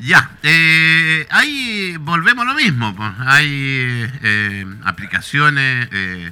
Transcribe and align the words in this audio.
Ya, 0.00 0.30
eh, 0.44 1.26
ahí 1.28 1.96
volvemos 1.98 2.46
a 2.46 2.48
lo 2.48 2.54
mismo. 2.54 2.94
Hay 3.18 4.08
eh, 4.22 4.64
aplicaciones 4.84 5.88
eh, 5.92 6.30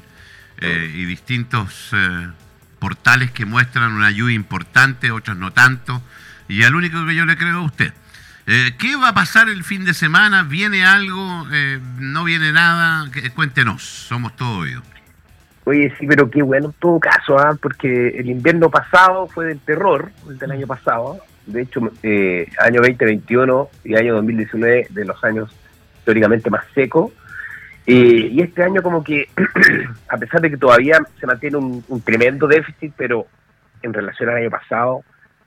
eh, 0.61 0.93
y 0.95 1.05
distintos 1.05 1.91
eh, 1.93 2.29
portales 2.79 3.33
que 3.33 3.45
muestran 3.45 3.93
una 3.93 4.13
lluvia 4.13 4.37
importante, 4.37 5.11
otros 5.11 5.37
no 5.37 5.53
tanto. 5.53 6.01
Y 6.49 6.63
al 6.63 6.77
único 6.77 7.05
que 7.07 7.17
yo 7.17 7.27
le 7.27 7.37
creo 7.37 7.59
a 7.59 7.63
usted. 7.63 7.93
Eh, 8.47 8.77
¿Qué 8.79 8.95
va 8.95 9.09
a 9.09 9.15
pasar 9.15 9.49
el 9.49 9.65
fin 9.65 9.85
de 9.85 9.95
semana? 9.95 10.45
¿Viene 10.45 10.85
algo? 10.85 11.45
¿No 11.99 12.23
viene 12.23 12.53
nada? 12.53 13.11
Cuéntenos, 13.35 13.83
somos 13.83 14.37
todo 14.37 14.59
oídos. 14.59 14.85
Oye, 15.65 15.93
sí, 15.99 16.07
pero 16.07 16.31
qué 16.31 16.43
bueno 16.43 16.69
en 16.69 16.73
todo 16.75 17.01
caso, 17.01 17.37
¿ah? 17.37 17.59
porque 17.61 18.11
el 18.17 18.31
invierno 18.31 18.71
pasado 18.71 19.27
fue 19.27 19.47
del 19.47 19.59
terror, 19.59 20.13
el 20.29 20.39
del 20.39 20.53
año 20.53 20.67
pasado. 20.69 21.21
De 21.47 21.63
hecho, 21.63 21.81
eh, 22.03 22.49
año 22.59 22.81
2021 22.81 23.71
y 23.85 23.95
año 23.95 24.15
2019 24.15 24.89
de 24.91 25.05
los 25.05 25.23
años 25.25 25.55
teóricamente 26.05 26.51
más 26.51 26.65
secos. 26.75 27.13
Eh, 27.87 28.29
y 28.33 28.43
este 28.43 28.65
año 28.65 28.83
como 28.83 29.05
que, 29.05 29.29
a 30.09 30.17
pesar 30.17 30.41
de 30.41 30.51
que 30.51 30.57
todavía 30.57 31.01
se 31.21 31.27
mantiene 31.27 31.57
un, 31.57 31.85
un 31.87 32.01
tremendo 32.01 32.49
déficit, 32.49 32.93
pero 32.97 33.27
en 33.83 33.93
relación 33.93 34.29
al 34.29 34.37
año 34.37 34.51
pasado, 34.51 35.03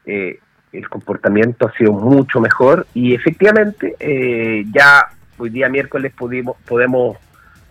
eh, 0.05 0.39
el 0.71 0.87
comportamiento 0.89 1.67
ha 1.67 1.77
sido 1.77 1.93
mucho 1.93 2.39
mejor 2.39 2.85
y 2.93 3.15
efectivamente 3.15 3.95
eh, 3.99 4.65
ya 4.71 5.09
hoy 5.37 5.49
día 5.49 5.67
miércoles 5.67 6.13
pudimos, 6.15 6.57
podemos 6.67 7.17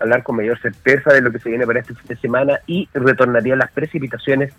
hablar 0.00 0.22
con 0.22 0.36
mayor 0.36 0.58
certeza 0.60 1.12
de 1.12 1.20
lo 1.20 1.30
que 1.30 1.38
se 1.38 1.48
viene 1.48 1.66
para 1.66 1.80
este 1.80 1.94
fin 1.94 2.06
de 2.08 2.16
semana 2.16 2.60
y 2.66 2.88
retornarían 2.92 3.58
las 3.58 3.70
precipitaciones 3.70 4.52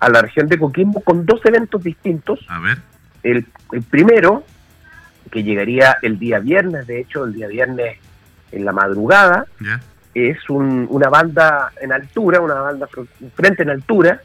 a 0.00 0.08
la 0.08 0.22
región 0.22 0.48
de 0.48 0.58
Coquimbo 0.58 1.00
con 1.00 1.26
dos 1.26 1.40
eventos 1.44 1.82
distintos. 1.82 2.44
A 2.48 2.60
ver. 2.60 2.78
El, 3.24 3.44
el 3.72 3.82
primero, 3.82 4.44
que 5.32 5.42
llegaría 5.42 5.96
el 6.02 6.18
día 6.20 6.38
viernes, 6.38 6.86
de 6.86 7.00
hecho, 7.00 7.24
el 7.24 7.32
día 7.32 7.48
viernes 7.48 7.98
en 8.52 8.64
la 8.64 8.70
madrugada, 8.72 9.46
es 10.14 10.48
un- 10.48 10.86
una 10.90 11.08
banda 11.08 11.72
en 11.80 11.90
altura, 11.92 12.40
una 12.40 12.54
banda 12.54 12.86
fr- 12.86 13.08
frente 13.34 13.64
en 13.64 13.70
altura, 13.70 14.20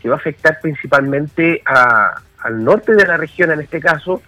que 0.00 0.08
va 0.08 0.16
a 0.16 0.18
afectar 0.18 0.58
principalmente 0.60 1.62
a- 1.64 2.20
al 2.40 2.64
norte 2.64 2.94
de 2.94 3.06
la 3.06 3.16
región 3.16 3.52
en 3.52 3.60
este 3.60 3.78
caso, 3.80 4.20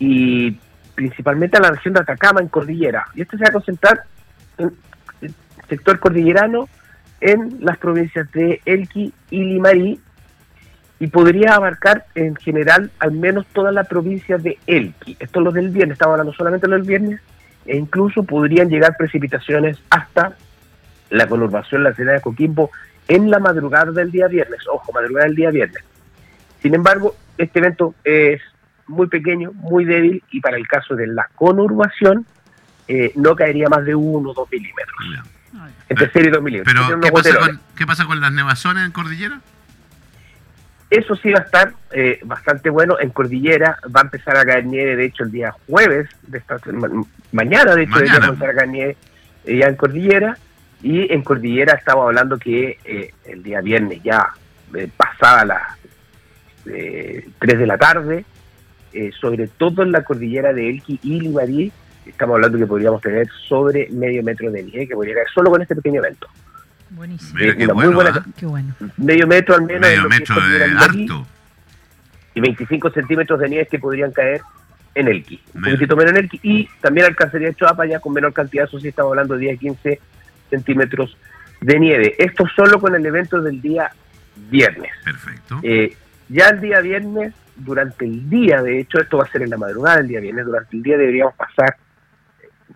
y 0.00 0.58
principalmente 0.96 1.56
a 1.56 1.60
la 1.60 1.70
región 1.70 1.94
de 1.94 2.00
Atacama 2.00 2.40
en 2.40 2.48
Cordillera. 2.48 3.06
Y 3.14 3.22
esto 3.22 3.36
se 3.36 3.44
va 3.44 3.50
a 3.50 3.52
concentrar 3.52 4.02
en 4.58 4.72
el 5.22 5.34
sector 5.68 5.98
cordillerano 6.00 6.68
en 7.20 7.58
las 7.60 7.76
provincias 7.78 8.30
de 8.32 8.60
Elqui 8.64 9.12
y 9.30 9.44
Limarí, 9.44 10.00
y 11.00 11.06
podría 11.06 11.54
abarcar 11.54 12.04
en 12.14 12.36
general 12.36 12.90
al 12.98 13.12
menos 13.12 13.46
toda 13.54 13.72
la 13.72 13.84
provincia 13.84 14.36
de 14.36 14.58
Elqui. 14.66 15.16
Esto 15.18 15.40
es 15.40 15.44
lo 15.44 15.50
del 15.50 15.70
viernes, 15.70 15.94
estamos 15.94 16.12
hablando 16.12 16.34
solamente 16.34 16.66
de 16.66 16.70
lo 16.70 16.76
del 16.76 16.86
viernes, 16.86 17.20
e 17.64 17.76
incluso 17.76 18.22
podrían 18.22 18.68
llegar 18.68 18.96
precipitaciones 18.98 19.78
hasta 19.88 20.36
la 21.08 21.26
conurbación, 21.26 21.84
la 21.84 21.94
ciudad 21.94 22.12
de 22.12 22.20
Coquimbo, 22.20 22.70
en 23.08 23.30
la 23.30 23.38
madrugada 23.38 23.90
del 23.92 24.10
día 24.10 24.28
viernes. 24.28 24.60
Ojo, 24.70 24.92
madrugada 24.92 25.26
del 25.26 25.36
día 25.36 25.50
viernes. 25.50 25.82
Sin 26.60 26.74
embargo, 26.74 27.16
este 27.38 27.60
evento 27.60 27.94
es 28.04 28.42
muy 28.86 29.06
pequeño, 29.06 29.52
muy 29.54 29.86
débil, 29.86 30.22
y 30.30 30.40
para 30.40 30.58
el 30.58 30.68
caso 30.68 30.94
de 30.96 31.06
la 31.06 31.30
conurbación, 31.34 32.26
eh, 32.88 33.12
no 33.16 33.34
caería 33.34 33.70
más 33.70 33.86
de 33.86 33.94
1 33.94 34.30
o 34.30 34.34
2 34.34 34.48
milímetros. 34.52 34.96
Entre 35.88 36.10
0 36.12 36.28
y 36.28 36.30
2 36.30 36.42
milímetros. 36.42 36.76
Pero, 36.86 37.00
¿qué 37.00 37.10
pasa, 37.10 37.38
con, 37.38 37.60
¿qué 37.74 37.86
pasa 37.86 38.04
con 38.04 38.20
las 38.20 38.32
nevazones 38.32 38.84
en 38.84 38.92
Cordillera? 38.92 39.40
Eso 40.90 41.14
sí 41.14 41.30
va 41.30 41.38
a 41.38 41.42
estar 41.42 41.72
eh, 41.92 42.18
bastante 42.24 42.68
bueno. 42.68 42.98
En 42.98 43.10
Cordillera 43.10 43.78
va 43.94 44.00
a 44.00 44.04
empezar 44.04 44.36
a 44.36 44.44
caer 44.44 44.66
nieve, 44.66 44.96
de 44.96 45.04
hecho, 45.06 45.22
el 45.22 45.30
día 45.30 45.54
jueves, 45.68 46.08
de 46.26 46.38
esta, 46.38 46.58
ma- 46.72 46.90
mañana, 47.32 47.76
de 47.76 47.82
hecho, 47.84 47.92
Mañana. 47.92 48.10
debería 48.12 48.26
comenzar 48.26 48.50
a 48.50 48.54
caer 48.54 48.68
nieve 48.68 48.96
eh, 49.44 49.56
ya 49.58 49.66
en 49.68 49.76
Cordillera. 49.76 50.36
Y 50.82 51.12
en 51.12 51.22
Cordillera 51.22 51.74
estamos 51.74 52.06
hablando 52.06 52.38
que 52.38 52.78
eh, 52.84 53.12
el 53.26 53.42
día 53.42 53.60
viernes 53.60 54.02
ya 54.02 54.30
eh, 54.74 54.88
pasada 54.96 55.44
las 55.44 55.62
eh, 56.66 57.28
3 57.38 57.58
de 57.58 57.66
la 57.66 57.78
tarde, 57.78 58.24
sobre 59.20 59.46
todo 59.46 59.82
en 59.82 59.92
la 59.92 60.02
cordillera 60.02 60.52
de 60.52 60.68
Elqui 60.70 60.98
y 61.04 61.20
Limarí, 61.20 61.70
estamos 62.06 62.34
hablando 62.34 62.58
que 62.58 62.66
podríamos 62.66 63.00
tener 63.00 63.28
sobre 63.48 63.88
medio 63.90 64.22
metro 64.24 64.50
de 64.50 64.62
nieve 64.64 64.88
que 64.88 64.94
podría 64.94 65.14
caer 65.14 65.28
solo 65.32 65.50
con 65.50 65.62
este 65.62 65.76
pequeño 65.76 66.00
evento. 66.00 66.26
Buenísimo. 66.90 67.38
Mira 67.38 67.56
qué 67.56 67.66
bueno, 67.66 67.92
buena- 67.92 68.10
¿ah? 68.16 68.24
Qué 68.36 68.46
bueno. 68.46 68.74
Medio 68.96 69.26
metro 69.26 69.54
al 69.54 69.62
menos. 69.62 69.88
en 69.88 69.96
Medio 69.96 70.08
metro 70.08 70.36
de 70.48 70.64
harto. 70.64 71.26
y 72.34 72.40
25 72.40 72.90
centímetros 72.90 73.40
de 73.40 73.48
nieve 73.48 73.68
que 73.70 73.78
podrían 73.78 74.12
caer 74.12 74.40
en 74.94 75.08
Elqui. 75.08 75.40
Un 75.54 75.60
Mira. 75.62 75.74
poquitito 75.74 75.96
menos 75.96 76.12
en 76.12 76.18
Elqui. 76.18 76.40
Y 76.42 76.68
también 76.80 77.06
alcanzaría 77.06 77.52
Choapa 77.54 77.86
ya 77.86 78.00
con 78.00 78.12
menor 78.12 78.32
cantidad, 78.32 78.64
eso 78.66 78.78
sí 78.80 78.88
estamos 78.88 79.10
hablando 79.10 79.34
de 79.34 79.40
10 79.40 79.58
15 79.60 80.00
centímetros 80.50 81.16
de 81.60 81.78
nieve. 81.78 82.14
Esto 82.18 82.44
solo 82.56 82.80
con 82.80 82.94
el 82.94 83.04
evento 83.06 83.40
del 83.40 83.60
día 83.60 83.90
viernes. 84.50 84.90
Perfecto. 85.04 85.60
Eh, 85.62 85.96
ya 86.28 86.48
el 86.48 86.60
día 86.60 86.80
viernes, 86.80 87.34
durante 87.56 88.04
el 88.06 88.28
día, 88.30 88.62
de 88.62 88.80
hecho, 88.80 88.98
esto 89.00 89.18
va 89.18 89.24
a 89.24 89.30
ser 89.30 89.42
en 89.42 89.50
la 89.50 89.58
madrugada 89.58 89.98
del 89.98 90.08
día 90.08 90.20
viernes, 90.20 90.46
durante 90.46 90.76
el 90.76 90.82
día 90.82 90.96
deberíamos 90.96 91.34
pasar, 91.34 91.76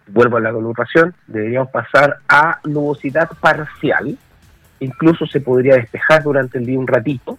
vuelvo 0.08 0.36
a 0.36 0.40
la 0.40 0.52
conurbación, 0.52 1.14
deberíamos 1.26 1.70
pasar 1.70 2.18
a 2.28 2.58
nubosidad 2.64 3.30
parcial, 3.40 4.16
incluso 4.80 5.26
se 5.26 5.40
podría 5.40 5.74
despejar 5.76 6.22
durante 6.22 6.58
el 6.58 6.66
día 6.66 6.78
un 6.78 6.86
ratito, 6.86 7.38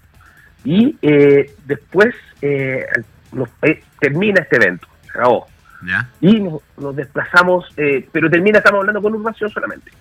y 0.64 0.98
eh, 1.02 1.54
después 1.66 2.16
eh, 2.42 2.86
nos- 3.32 3.50
eh, 3.62 3.84
termina 4.00 4.42
este 4.42 4.56
evento, 4.58 4.88
se 5.04 5.10
acabó, 5.12 5.48
¿Ya? 5.86 6.10
y 6.22 6.40
nos, 6.40 6.62
nos 6.78 6.96
desplazamos, 6.96 7.66
eh, 7.78 8.08
pero 8.12 8.30
termina, 8.30 8.58
estamos 8.60 8.80
hablando 8.80 9.02
con 9.02 9.12
conurbación 9.12 9.50
solamente, 9.52 9.92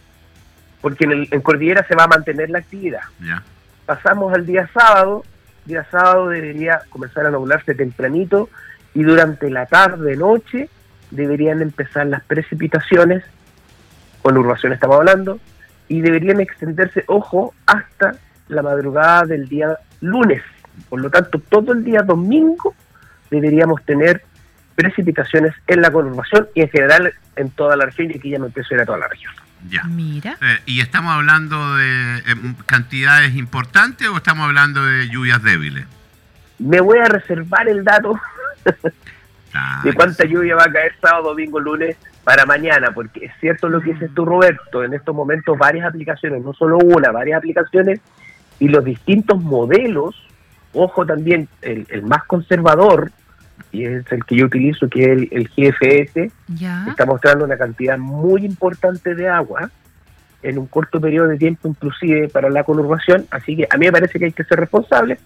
porque 0.81 1.05
en, 1.05 1.13
el, 1.13 1.29
en 1.31 1.41
Cordillera 1.41 1.85
se 1.87 1.95
va 1.95 2.05
a 2.05 2.09
mantener 2.09 2.51
la 2.51 2.59
actividad 2.59 3.03
¿Ya? 3.21 3.43
pasamos 3.87 4.33
al 4.33 4.47
día 4.47 4.69
sábado, 4.73 5.25
día 5.67 5.87
sábado 5.91 6.29
debería 6.29 6.81
comenzar 6.91 7.27
a 7.27 7.31
nublarse 7.31 7.75
tempranito 7.75 8.49
y 8.95 9.03
durante 9.03 9.51
la 9.51 9.67
tarde, 9.67 10.17
noche, 10.17 10.69
deberían 11.15 11.63
empezar 11.63 12.07
las 12.07 12.23
precipitaciones, 12.25 13.25
con 14.23 14.37
urbación 14.37 14.73
estamos 14.73 14.97
hablando, 14.97 15.39
y 15.89 16.01
deberían 16.01 16.41
extenderse, 16.41 17.05
ojo, 17.07 17.55
hasta 17.67 18.17
la 18.49 18.63
madrugada 18.63 19.25
del 19.25 19.49
día 19.49 19.79
lunes. 20.01 20.43
Por 20.89 21.01
lo 21.01 21.11
tanto, 21.11 21.39
todo 21.39 21.73
el 21.73 21.85
día 21.85 22.03
domingo 22.03 22.75
deberíamos 23.31 23.85
tener 23.85 24.23
precipitaciones 24.75 25.55
en 25.67 25.83
la 25.83 25.91
conurbación 25.93 26.49
y 26.55 26.63
en 26.63 26.69
general 26.69 27.13
en 27.37 27.51
toda 27.51 27.77
la 27.77 27.87
región, 27.87 28.11
y 28.11 28.19
aquí 28.19 28.31
ya 28.31 28.39
me 28.39 28.47
empiezo 28.47 28.75
a 28.75 28.77
ir 28.77 28.81
a 28.83 28.87
toda 28.87 28.99
la 28.99 29.09
región. 29.09 29.33
Ya. 29.69 29.85
Mira. 29.85 30.37
Eh, 30.43 30.59
¿Y 30.67 30.81
estamos 30.81 31.13
hablando 31.15 31.77
de 31.77 32.19
eh, 32.19 32.23
cantidades 32.67 33.35
importantes 33.35 34.09
o 34.09 34.17
estamos 34.17 34.47
hablando 34.47 34.85
de 34.85 35.09
lluvias 35.09 35.43
débiles? 35.43 35.87
Me 36.59 36.81
voy 36.81 36.99
a 36.99 37.07
reservar 37.07 37.69
el 37.69 37.83
dato 37.83 38.21
Ah, 39.55 39.81
de 39.85 39.93
cuánta 39.95 40.25
lluvia 40.25 40.57
va 40.57 40.65
a 40.65 40.73
caer 40.73 40.93
sábado, 41.01 41.29
domingo, 41.29 41.61
lunes 41.61 41.97
para 42.25 42.45
mañana, 42.45 42.91
porque 42.93 43.27
es 43.27 43.33
cierto 43.41 43.69
lo 43.69 43.81
que 43.81 43.93
dices 43.93 44.11
tú, 44.15 44.25
Roberto, 44.25 44.83
en 44.83 44.95
estos 44.95 45.15
momentos 45.15 45.57
varias 45.57 45.87
aplicaciones, 45.87 46.43
no 46.43 46.53
solo 46.55 46.79
una, 46.79 47.13
varias 47.13 47.39
aplicaciones, 47.39 48.01
y 48.59 48.69
los 48.69 48.85
distintos 48.85 49.41
modelos, 49.43 50.15
ojo 50.73 51.07
también, 51.07 51.49
el, 51.63 51.87
el 51.91 52.03
más 52.03 52.25
conservador, 52.25 53.13
y 53.71 53.85
es 53.85 54.11
el 54.11 54.25
que 54.25 54.37
yo 54.37 54.47
utilizo, 54.47 54.89
que 54.89 55.03
es 55.05 55.09
el, 55.11 55.29
el 55.31 55.49
GFS, 55.49 56.33
Ya. 56.49 56.87
está 56.89 57.07
mostrando 57.07 57.45
una 57.45 57.57
cantidad 57.57 57.97
muy 57.99 58.45
importante 58.45 59.15
de 59.15 59.29
agua 59.29 59.71
en 60.43 60.59
un 60.59 60.67
corto 60.67 61.01
periodo 61.01 61.29
de 61.29 61.39
tiempo, 61.39 61.69
inclusive 61.69 62.29
para 62.29 62.51
la 62.51 62.65
conurbación, 62.65 63.27
así 63.31 63.57
que 63.57 63.69
a 63.71 63.77
mí 63.77 63.87
me 63.87 63.93
parece 63.93 64.19
que 64.19 64.25
hay 64.27 64.33
que 64.33 64.45
ser 64.45 64.59
responsables 64.61 65.19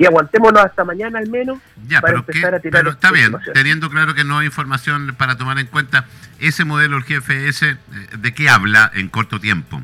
y 0.00 0.06
aguantémonos 0.06 0.64
hasta 0.64 0.82
mañana 0.82 1.18
al 1.18 1.28
menos 1.28 1.58
Ya, 1.86 2.00
para 2.00 2.14
pero, 2.14 2.18
empezar 2.20 2.50
¿qué? 2.52 2.56
a 2.56 2.60
tirar 2.60 2.80
pero 2.82 2.90
está 2.92 3.12
bien, 3.12 3.32
teniendo 3.52 3.90
claro 3.90 4.14
que 4.14 4.24
no 4.24 4.38
hay 4.38 4.46
información 4.46 5.14
para 5.16 5.36
tomar 5.36 5.58
en 5.58 5.66
cuenta, 5.66 6.06
ese 6.40 6.64
modelo, 6.64 6.96
el 6.96 7.02
GFS, 7.04 7.62
eh, 7.68 7.76
¿de 8.18 8.32
qué 8.34 8.48
habla 8.48 8.90
en 8.94 9.08
corto 9.08 9.38
tiempo? 9.38 9.82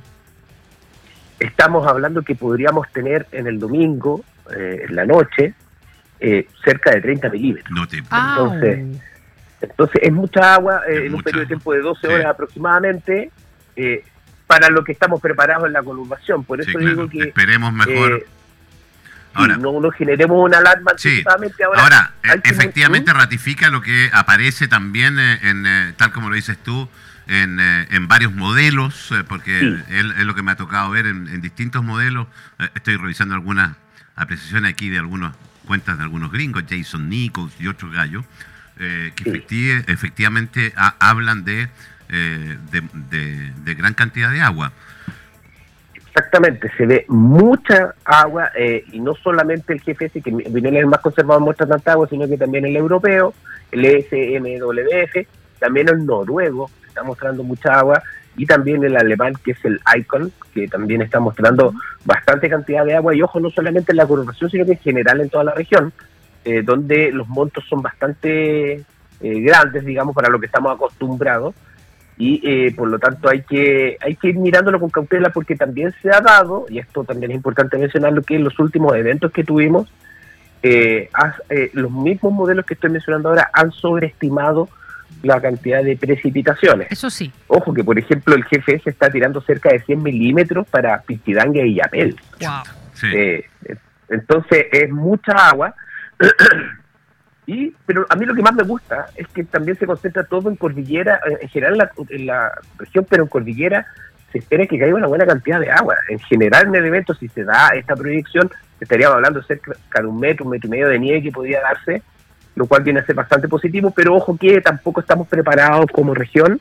estamos 1.39 1.87
hablando 1.87 2.23
que 2.23 2.35
podríamos 2.35 2.91
tener 2.93 3.27
en 3.31 3.47
el 3.47 3.59
domingo, 3.59 4.25
eh, 4.57 4.87
en 4.89 4.97
la 4.97 5.05
noche, 5.05 5.53
eh, 6.19 6.49
cerca 6.65 6.93
de 6.93 7.03
30 7.03 7.29
milímetros. 7.29 7.71
No 7.71 7.87
te... 7.87 8.03
Ah, 8.11 8.37
Entonces, 8.41 9.03
Entonces 9.61 10.01
es 10.03 10.13
mucha 10.13 10.55
agua 10.55 10.81
eh, 10.89 10.93
Es 11.01 11.05
en 11.05 11.15
un 11.15 11.23
periodo 11.23 11.41
de 11.43 11.47
tiempo 11.47 11.73
de 11.75 11.81
12 11.81 12.07
Sí. 12.07 12.13
horas 12.13 12.27
aproximadamente 12.27 13.31
eh, 13.77 14.03
para 14.47 14.71
lo 14.71 14.83
que 14.83 14.93
estamos 14.93 15.21
preparados 15.21 15.67
en 15.67 15.75
la 15.75 15.83
conurbación. 15.83 16.43
Por 16.43 16.59
eso 16.63 16.71
Sí, 16.79 16.85
digo 16.87 17.07
que 17.07 17.25
esperemos 17.25 17.71
mejor. 17.73 18.25
Ahora, 19.37 19.57
no, 19.59 19.81
no 19.81 19.91
generemos 19.91 20.39
una 20.43 20.59
alarma 20.59 20.93
Sí. 20.97 21.23
ahora. 21.65 21.83
Ahora, 21.83 22.13
eh, 22.23 22.41
que- 22.43 22.51
efectivamente 22.51 23.13
ratifica 23.13 23.69
lo 23.71 23.83
que 23.83 24.09
aparece 24.13 24.67
también 24.67 25.19
eh, 25.19 25.39
en, 25.43 25.67
eh, 25.67 25.93
tal 25.97 26.11
como 26.13 26.31
lo 26.31 26.37
dices 26.37 26.57
tú, 26.63 26.89
en, 27.27 27.59
en 27.61 28.09
varios 28.09 28.33
modelos, 28.33 29.13
porque 29.29 29.59
Sí. 29.61 29.95
es, 29.95 30.05
lo 30.25 30.35
que 30.35 30.43
me 30.43 30.53
ha 30.53 30.57
tocado 30.57 30.91
ver 30.91 31.07
en, 31.07 31.27
en 31.29 31.41
distintos 31.41 31.83
modelos. 31.85 32.29
Estoy 32.75 32.97
revisando 32.97 33.35
algunas 33.35 33.77
apreciaciones 34.15 34.71
aquí 34.73 34.89
de 34.89 34.99
algunas 35.01 35.35
cuentas 35.67 35.99
de 35.99 36.05
algunos 36.05 36.31
gringos, 36.31 36.63
Jason 36.71 37.09
Nichols 37.09 37.53
y 37.59 37.67
otros 37.67 37.93
gallos, 37.93 38.25
eh, 38.79 39.13
que 39.17 39.85
efectivamente 39.89 40.73
hablan 41.01 41.45
de, 41.45 41.69
de, 42.09 43.75
gran 43.75 43.95
cantidad 43.95 44.31
de 44.31 44.41
agua. 44.41 44.73
Exactamente, 46.17 46.71
se 46.79 46.87
ve 46.87 47.05
mucha 47.09 47.95
agua 48.03 48.51
y 48.91 49.01
no 49.01 49.15
solamente 49.17 49.75
el 49.75 49.81
GFS, 49.81 50.23
que 50.23 50.31
viene 50.31 50.79
el 50.79 50.87
más 50.87 51.01
conservado 51.01 51.41
muestra 51.41 51.67
tanta 51.67 51.93
agua, 51.93 52.09
sino 52.09 52.27
que 52.27 52.39
también 52.39 52.65
el 52.65 52.75
europeo, 52.75 53.35
el 53.71 53.85
SMWF, 53.85 55.29
también 55.59 55.91
el 55.91 56.07
noruego 56.07 56.71
está 56.87 57.03
mostrando 57.03 57.43
mucha 57.43 57.79
agua 57.79 58.03
y 58.35 58.47
también 58.47 58.83
el 58.83 58.97
alemán 58.97 59.35
que 59.45 59.51
es 59.51 59.63
el 59.67 59.79
Icon, 59.95 60.33
que 60.55 60.67
también 60.69 61.03
está 61.03 61.21
mostrando 61.21 61.75
bastante 62.07 62.49
cantidad 62.49 62.87
de 62.87 62.95
agua 62.95 63.15
y 63.15 63.21
ojo 63.21 63.39
no 63.39 63.51
solamente 63.51 63.93
en 63.93 63.99
la 63.99 64.07
corporación 64.07 64.49
sino 64.49 64.65
que 64.65 64.73
en 64.73 64.79
general 64.79 65.21
en 65.21 65.29
toda 65.29 65.45
la 65.45 65.53
región, 65.53 65.93
eh, 66.47 66.63
donde 66.63 67.13
los 67.13 67.29
montos 67.29 67.63
son 67.69 67.83
bastante 67.83 68.73
eh, 68.73 68.85
grandes, 69.21 69.85
digamos, 69.85 70.15
para 70.15 70.31
lo 70.31 70.41
que 70.41 70.47
estamos 70.47 70.75
acostumbrados 70.75 71.55
y 72.19 72.41
eh, 72.45 72.73
por 72.75 72.89
lo 72.89 72.99
tanto 72.99 73.29
hay 73.29 73.43
que 73.43 73.99
hay 74.01 74.17
que 74.17 74.29
ir 74.29 74.37
mirándolo 74.37 74.81
con 74.81 74.91
cautela 74.91 75.31
porque 75.31 75.55
también 75.55 75.95
se 76.01 76.11
ha 76.11 76.21
dado 76.21 76.67
y 76.69 76.79
esto 76.79 77.05
también 77.05 77.33
es 77.33 77.37
importante 77.37 77.77
mencionarlo 77.77 78.23
que 78.23 78.37
en 78.37 78.45
los 78.45 78.59
últimos 78.59 78.95
eventos 78.97 79.33
que 79.33 79.45
tuvimos 79.45 79.93
los 81.75 81.93
mismos 81.93 82.33
modelos 82.33 82.67
que 82.67 82.75
estoy 82.75 82.91
mencionando 82.91 83.29
ahora 83.29 83.51
han 83.53 83.71
sobreestimado 83.71 84.69
la 85.23 85.41
cantidad 85.41 85.83
de 85.83 85.97
precipitaciones. 85.97 86.89
Eso 86.91 87.11
sí. 87.11 87.33
Ojo 87.49 87.73
que, 87.75 87.85
por 87.85 87.99
ejemplo, 87.99 88.35
el 88.35 88.45
GFS 88.45 88.89
está 88.89 89.11
tirando 89.11 89.41
cerca 89.41 89.71
de 89.71 89.81
100 89.81 90.03
milímetros 90.03 90.67
para 90.69 91.01
Pitidanga 91.03 91.63
y 91.63 91.75
Yapel. 91.75 92.17
Wow. 92.41 93.13
Eh, 93.13 93.45
entonces, 94.09 94.67
es 94.73 94.91
mucha 94.91 95.33
agua. 95.33 95.75
y 97.47 97.73
Pero 97.87 98.07
a 98.09 98.17
mí 98.17 98.27
lo 98.27 98.35
que 98.35 98.43
más 98.43 98.55
me 98.55 98.65
gusta 98.65 99.07
es 99.15 99.29
que 99.29 99.45
también 99.45 99.79
se 99.79 99.87
concentra 99.87 100.25
todo 100.25 100.49
en 100.51 100.57
cordillera, 100.57 101.21
eh, 101.27 101.39
en 101.43 101.49
general 101.49 101.73
en 101.75 101.79
la, 101.79 101.91
en 102.09 102.27
la 102.27 102.53
región, 102.79 103.07
pero 103.09 103.23
en 103.23 103.29
cordillera 103.29 103.87
se 104.33 104.39
espera 104.39 104.67
que 104.67 104.79
caiga 104.79 104.97
una 104.97 105.07
buena 105.07 105.27
cantidad 105.27 105.61
de 105.61 105.71
agua. 105.71 105.97
En 106.09 106.19
general, 106.19 106.67
en 106.67 106.75
el 106.75 106.85
evento, 106.85 107.15
si 107.15 107.29
se 107.29 107.45
da 107.45 107.69
esta 107.69 107.95
proyección, 107.95 108.51
estaríamos 108.81 109.17
hablando 109.17 109.43
cerca 109.43 109.73
de 109.95 110.07
un 110.07 110.19
metro, 110.19 110.45
un 110.45 110.51
metro 110.51 110.67
y 110.67 110.71
medio 110.71 110.89
de 110.89 110.99
nieve 110.99 111.23
que 111.23 111.33
podría 111.33 111.61
darse 111.61 112.03
lo 112.57 112.67
cual 112.67 112.83
viene 112.83 113.01
a 113.01 113.07
ser 113.07 113.15
bastante 113.15 113.49
positivo, 113.49 113.93
pero 113.95 114.15
ojo 114.15 114.37
que 114.37 114.61
tampoco 114.61 115.01
estamos 115.01 115.29
preparados 115.29 115.87
como 115.93 116.15
región, 116.15 116.59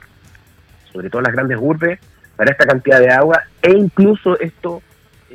sobre 0.92 1.10
todo 1.10 1.22
las 1.22 1.34
grandes 1.34 1.58
urbes, 1.60 2.00
para 2.36 2.52
esta 2.52 2.66
cantidad 2.66 3.00
de 3.00 3.10
agua, 3.10 3.44
e 3.62 3.72
incluso 3.72 4.38
esto, 4.40 4.84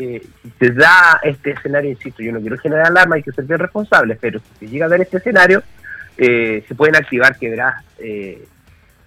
eh, 0.00 0.23
si 0.43 0.50
se 0.58 0.73
da 0.73 1.20
este 1.23 1.52
escenario, 1.52 1.91
insisto, 1.91 2.23
yo 2.23 2.32
no 2.32 2.41
quiero 2.41 2.58
generar 2.58 2.87
alarma, 2.87 3.17
hay 3.17 3.23
que 3.23 3.32
ser 3.32 3.44
bien 3.44 3.58
responsables, 3.58 4.19
pero 4.20 4.41
si 4.58 4.67
llega 4.67 4.87
a 4.87 4.88
dar 4.88 5.00
este 5.00 5.19
escenario, 5.19 5.62
eh, 6.17 6.64
se 6.67 6.75
pueden 6.75 6.97
activar 6.97 7.38
quebradas 7.38 7.85
eh, 7.99 8.47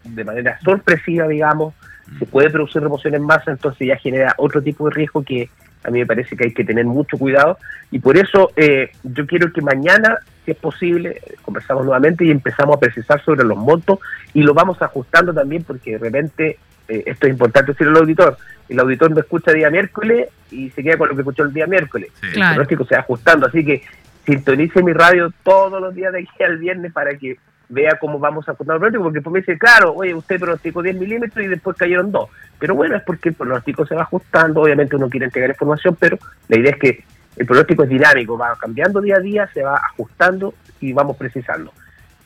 de 0.04 0.24
manera 0.24 0.60
sorpresiva, 0.64 1.28
digamos, 1.28 1.74
se 2.20 2.26
puede 2.26 2.50
producir 2.50 2.82
remoción 2.82 3.16
en 3.16 3.24
masa, 3.24 3.52
entonces 3.52 3.88
ya 3.88 3.98
genera 3.98 4.36
otro 4.38 4.62
tipo 4.62 4.88
de 4.90 4.96
riesgo 4.96 5.24
que 5.24 5.50
a 5.84 5.92
mí 5.92 6.00
me 6.00 6.06
parece 6.06 6.36
que 6.36 6.46
hay 6.46 6.54
que 6.54 6.64
tener 6.64 6.86
mucho 6.86 7.18
cuidado. 7.18 7.58
Y 7.92 8.00
por 8.00 8.18
eso 8.18 8.52
eh, 8.56 8.92
yo 9.04 9.26
quiero 9.28 9.52
que 9.52 9.62
mañana, 9.62 10.18
si 10.46 10.52
es 10.52 10.58
posible, 10.58 11.22
conversamos 11.42 11.86
nuevamente 11.86 12.26
y 12.26 12.32
empezamos 12.32 12.78
a 12.78 12.80
precisar 12.80 13.24
sobre 13.24 13.44
los 13.44 13.58
montos 13.58 14.00
y 14.34 14.42
lo 14.42 14.54
vamos 14.54 14.82
ajustando 14.82 15.34
también 15.34 15.64
porque 15.64 15.94
de 15.94 15.98
repente, 15.98 16.58
eh, 16.88 17.04
esto 17.06 17.28
es 17.28 17.34
importante 17.34 17.72
decirlo 17.72 17.94
al 17.94 18.04
auditor, 18.04 18.38
el 18.70 18.80
auditor 18.80 19.14
me 19.14 19.22
escucha 19.22 19.52
el 19.52 19.58
día 19.58 19.70
miércoles 19.70 20.30
y 20.52 20.70
se 20.72 20.84
queda 20.84 20.98
con 20.98 21.10
lo 21.10 21.16
que 21.16 21.22
escuchó 21.22 21.44
el 21.44 21.54
día 21.54 21.68
miércoles. 21.68 22.12
El 22.22 22.34
pronóstico 22.34 22.86
se 22.86 22.96
va 22.96 23.02
ajustando, 23.02 23.48
así 23.48 23.64
que 23.66 23.84
sintonice 24.26 24.84
mi 24.84 24.94
radio 24.94 25.32
todos 25.44 25.82
los 25.82 25.94
días 25.94 26.14
de 26.14 26.20
aquí 26.20 26.44
al 26.44 26.58
viernes 26.58 26.92
para 26.94 27.18
que 27.18 27.38
vea 27.70 27.98
cómo 28.00 28.20
vamos 28.20 28.48
a 28.48 28.52
ajustar 28.52 28.76
el 28.76 28.80
pronóstico, 28.80 29.04
porque 29.04 29.18
después 29.18 29.34
me 29.34 29.40
dice, 29.40 29.58
claro, 29.58 29.94
oye, 29.94 30.14
usted 30.14 30.40
pronosticó 30.40 30.82
10 30.82 30.96
milímetros 30.96 31.46
y 31.46 31.48
después 31.48 31.76
cayeron 31.78 32.12
2. 32.12 32.30
Pero 32.60 32.76
bueno, 32.76 32.96
es 32.96 33.04
porque 33.04 33.30
el 33.30 33.36
pronóstico 33.36 33.86
se 33.86 33.96
va 33.96 34.04
ajustando, 34.04 34.62
obviamente 34.62 34.96
uno 34.96 35.10
quiere 35.10 35.26
entregar 35.26 35.50
información, 35.50 35.98
pero 36.00 36.18
la 36.48 36.58
idea 36.58 36.72
es 36.72 36.78
que 36.78 37.04
el 37.36 37.46
pronóstico 37.46 37.84
es 37.84 37.90
dinámico, 37.90 38.38
va 38.38 38.56
cambiando 38.60 39.02
día 39.02 39.18
a 39.18 39.20
día, 39.20 39.50
se 39.54 39.64
va 39.64 39.76
ajustando 39.76 40.54
y 40.80 40.94
vamos 40.94 41.18
precisando. 41.18 41.74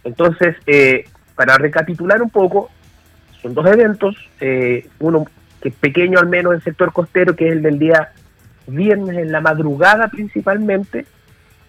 Entonces, 0.03 0.55
eh, 0.65 1.05
para 1.35 1.57
recapitular 1.57 2.21
un 2.21 2.29
poco, 2.29 2.69
son 3.41 3.53
dos 3.53 3.65
eventos, 3.67 4.15
eh, 4.39 4.87
uno 4.99 5.25
que 5.61 5.69
es 5.69 5.75
pequeño 5.75 6.19
al 6.19 6.27
menos 6.27 6.53
en 6.53 6.57
el 6.57 6.63
sector 6.63 6.93
costero, 6.93 7.35
que 7.35 7.47
es 7.47 7.53
el 7.53 7.61
del 7.61 7.79
día 7.79 8.11
viernes 8.67 9.17
en 9.17 9.31
la 9.31 9.41
madrugada 9.41 10.09
principalmente, 10.09 11.05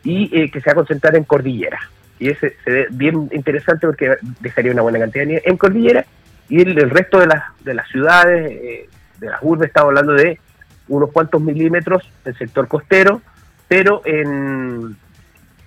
y 0.04 0.30
eh, 0.36 0.50
que 0.50 0.60
se 0.60 0.70
va 0.70 0.72
a 0.72 0.76
concentrar 0.76 1.16
en 1.16 1.24
cordillera. 1.24 1.78
Y 2.18 2.30
ese 2.30 2.56
se 2.64 2.70
ve 2.70 2.86
bien 2.90 3.28
interesante 3.32 3.86
porque 3.86 4.16
dejaría 4.40 4.72
una 4.72 4.82
buena 4.82 4.98
cantidad 4.98 5.22
de 5.22 5.26
nieve 5.26 5.42
en 5.44 5.56
cordillera 5.56 6.04
y 6.48 6.62
el, 6.62 6.90
resto 6.90 7.20
de 7.20 7.26
las, 7.26 7.44
de 7.62 7.74
las 7.74 7.88
ciudades, 7.88 8.50
eh, 8.50 8.88
de 9.18 9.26
las 9.28 9.38
urbes, 9.42 9.68
estamos 9.68 9.88
hablando 9.88 10.14
de 10.14 10.38
unos 10.88 11.12
cuantos 11.12 11.42
milímetros 11.42 12.02
en 12.24 12.32
el 12.32 12.38
sector 12.38 12.66
costero, 12.68 13.20
pero 13.68 14.00
en, 14.06 14.96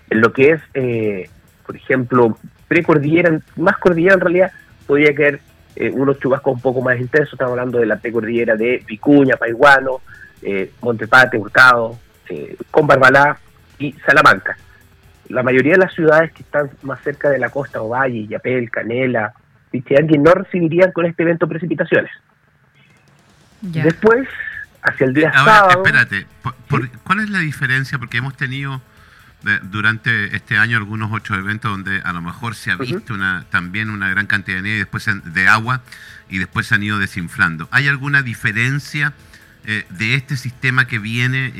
en 0.09 0.21
lo 0.21 0.33
que 0.33 0.51
es, 0.51 0.61
eh, 0.73 1.29
por 1.65 1.75
ejemplo, 1.75 2.37
precordillera, 2.67 3.39
más 3.57 3.77
cordillera 3.77 4.15
en 4.15 4.21
realidad, 4.21 4.51
podría 4.87 5.13
caer 5.13 5.39
eh, 5.75 5.91
unos 5.91 6.19
chubascos 6.19 6.55
un 6.55 6.61
poco 6.61 6.81
más 6.81 6.99
intensos, 6.99 7.33
estamos 7.33 7.51
hablando 7.51 7.79
de 7.79 7.85
la 7.85 7.97
precordillera 7.97 8.55
de 8.55 8.83
Vicuña, 8.87 9.35
Paiguano, 9.37 10.01
eh, 10.41 10.71
Montepate, 10.81 11.37
Hurtado, 11.37 11.97
con 12.71 12.87
Barbalá 12.87 13.37
y 13.77 13.91
Salamanca 14.05 14.55
la 15.31 15.43
mayoría 15.43 15.73
de 15.73 15.79
las 15.79 15.93
ciudades 15.93 16.31
que 16.33 16.43
están 16.43 16.69
más 16.83 17.01
cerca 17.01 17.29
de 17.29 17.39
la 17.39 17.49
costa, 17.49 17.81
Ovalle, 17.81 18.27
Yapel, 18.27 18.69
Canela, 18.69 19.33
que 19.71 20.17
no 20.17 20.33
recibirían 20.33 20.91
con 20.91 21.05
este 21.05 21.23
evento 21.23 21.47
precipitaciones. 21.47 22.11
Después, 23.61 24.27
hacia 24.81 25.05
el 25.05 25.13
día 25.13 25.29
eh, 25.29 25.33
sábado... 25.33 25.83
Espérate, 25.83 26.25
¿cuál 27.03 27.19
es 27.19 27.29
la 27.29 27.39
diferencia? 27.39 27.97
Porque 27.97 28.17
hemos 28.17 28.35
tenido 28.35 28.75
eh, 28.75 28.81
durante 29.63 30.35
este 30.35 30.57
año 30.57 30.77
algunos 30.77 31.11
ocho 31.11 31.35
eventos 31.35 31.71
donde 31.71 32.01
a 32.01 32.13
lo 32.13 32.21
mejor 32.21 32.55
se 32.55 32.71
ha 32.71 32.75
visto 32.75 33.13
una, 33.13 33.45
también 33.49 33.89
una 33.89 34.09
gran 34.09 34.27
cantidad 34.27 34.57
de 34.57 34.63
nieve 34.63 34.77
y 34.77 34.79
después 34.79 35.09
de 35.23 35.47
agua 35.47 35.81
y 36.29 36.37
después 36.37 36.67
se 36.67 36.75
han 36.75 36.83
ido 36.83 36.99
desinflando. 36.99 37.67
¿Hay 37.71 37.87
alguna 37.87 38.21
diferencia 38.21 39.13
eh, 39.65 39.85
de 39.89 40.15
este 40.15 40.37
sistema 40.37 40.87
que 40.87 40.97
viene 40.97 41.53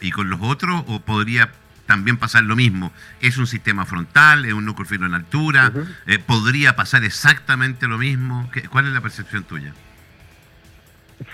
y 0.00 0.10
con 0.10 0.28
los 0.28 0.40
otros 0.42 0.84
o 0.86 1.00
podría 1.00 1.50
también 1.86 2.16
pasar 2.16 2.44
lo 2.44 2.56
mismo. 2.56 2.92
Es 3.20 3.36
un 3.36 3.46
sistema 3.46 3.84
frontal, 3.84 4.44
es 4.44 4.52
un 4.52 4.64
núcleo 4.64 4.86
fino 4.86 5.06
en 5.06 5.14
altura, 5.14 5.72
eh, 6.06 6.18
podría 6.18 6.76
pasar 6.76 7.04
exactamente 7.04 7.86
lo 7.86 7.98
mismo. 7.98 8.50
¿Cuál 8.70 8.86
es 8.86 8.92
la 8.92 9.00
percepción 9.00 9.44
tuya? 9.44 9.72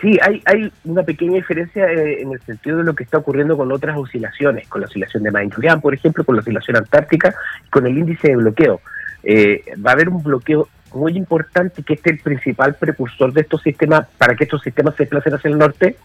Sí, 0.01 0.19
hay, 0.23 0.43
hay 0.45 0.73
una 0.85 1.03
pequeña 1.03 1.35
diferencia 1.35 1.91
eh, 1.91 2.23
en 2.23 2.33
el 2.33 2.41
sentido 2.43 2.79
de 2.79 2.85
lo 2.85 2.95
que 2.95 3.05
está 3.05 3.19
ocurriendo 3.19 3.57
con 3.57 3.71
otras 3.73 3.97
oscilaciones, 3.97 4.69
con 4.69 4.81
la 4.81 4.87
oscilación 4.87 5.23
de 5.23 5.31
Main-Julian, 5.31 5.81
por 5.81 5.95
ejemplo, 5.95 6.25
con 6.25 6.37
la 6.37 6.41
oscilación 6.41 6.77
antártica, 6.77 7.35
con 7.71 7.87
el 7.87 7.97
índice 7.97 8.29
de 8.29 8.37
bloqueo. 8.37 8.81
Eh, 9.23 9.65
va 9.85 9.91
a 9.91 9.95
haber 9.95 10.09
un 10.09 10.23
bloqueo 10.23 10.69
muy 10.95 11.17
importante 11.17 11.83
que 11.83 11.95
este 11.95 12.11
es 12.11 12.17
el 12.17 12.23
principal 12.23 12.75
precursor 12.75 13.33
de 13.33 13.43
estos 13.43 13.63
sistemas, 13.63 14.07
para 14.19 14.35
que 14.35 14.45
estos 14.45 14.63
sistemas 14.63 14.95
se 14.97 15.05
desplacen 15.05 15.35
hacia 15.35 15.51
el 15.51 15.59
norte, 15.59 15.97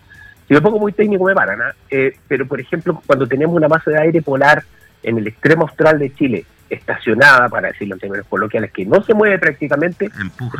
si 0.48 0.54
me 0.54 0.62
pongo 0.62 0.80
muy 0.80 0.92
técnico 0.92 1.24
me 1.24 1.34
paran, 1.34 1.62
¿ah? 1.62 1.74
eh, 1.89 2.18
pero 2.27 2.46
por 2.46 2.60
ejemplo, 2.60 3.01
cuando 3.06 3.27
tenemos 3.27 3.56
una 3.56 3.68
masa 3.68 3.92
de 3.92 4.00
aire 4.00 4.22
polar 4.22 4.63
en 5.01 5.18
el 5.18 5.27
extremo 5.27 5.63
austral 5.63 5.98
de 5.98 6.13
Chile, 6.13 6.46
estacionada, 6.70 7.50
para 7.50 7.70
decirlo 7.70 7.96
en 7.96 8.00
términos 8.00 8.27
coloquiales, 8.27 8.72
que 8.72 8.86
no 8.86 9.01
se 9.04 9.13
mueve 9.13 9.38
prácticamente, 9.39 10.10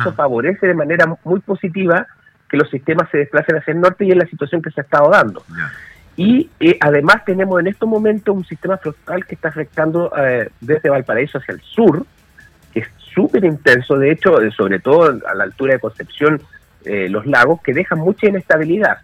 eso 0.00 0.12
favorece 0.12 0.66
de 0.66 0.74
manera 0.74 1.06
muy 1.24 1.40
positiva 1.40 2.06
que 2.48 2.56
los 2.56 2.70
sistemas 2.70 3.08
se 3.10 3.18
desplacen 3.18 3.56
hacia 3.56 3.72
el 3.72 3.80
norte 3.80 4.04
y 4.04 4.10
es 4.10 4.16
la 4.16 4.26
situación 4.26 4.62
que 4.62 4.70
se 4.70 4.80
ha 4.80 4.84
estado 4.84 5.10
dando. 5.10 5.42
Y 6.16 6.48
eh, 6.60 6.78
además 6.80 7.24
tenemos 7.24 7.60
en 7.60 7.66
estos 7.66 7.88
momentos 7.88 8.34
un 8.34 8.44
sistema 8.44 8.78
frontal 8.78 9.26
que 9.26 9.34
está 9.34 9.48
afectando 9.48 10.10
eh, 10.16 10.48
desde 10.60 10.88
Valparaíso 10.88 11.38
hacia 11.38 11.54
el 11.54 11.60
sur, 11.60 12.06
que 12.72 12.80
es 12.80 12.88
súper 13.14 13.44
intenso, 13.44 13.98
de 13.98 14.12
hecho, 14.12 14.38
sobre 14.52 14.78
todo 14.78 15.18
a 15.26 15.34
la 15.34 15.44
altura 15.44 15.74
de 15.74 15.80
Concepción, 15.80 16.40
los 16.84 17.26
lagos, 17.26 17.60
que 17.62 17.74
dejan 17.74 17.98
mucha 17.98 18.28
inestabilidad. 18.28 18.98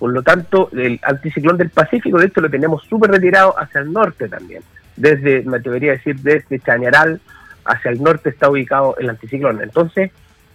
Por 0.00 0.14
lo 0.14 0.22
tanto, 0.22 0.70
el 0.72 0.98
anticiclón 1.02 1.58
del 1.58 1.68
Pacífico, 1.68 2.18
de 2.18 2.26
esto 2.26 2.40
lo 2.40 2.48
tenemos 2.48 2.82
súper 2.84 3.10
retirado 3.10 3.54
hacia 3.58 3.82
el 3.82 3.92
norte 3.92 4.28
también. 4.28 4.62
Desde, 4.96 5.42
me 5.42 5.58
atrevería 5.58 5.92
a 5.92 5.96
decir, 5.96 6.16
desde 6.16 6.58
Chañaral 6.58 7.20
hacia 7.66 7.90
el 7.90 8.02
norte 8.02 8.30
está 8.30 8.48
ubicado 8.48 8.96
el 8.98 9.10
anticiclón. 9.10 9.62
Entonces, 9.62 10.10